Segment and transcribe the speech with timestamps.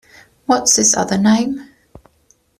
[0.47, 1.63] What’s his other name?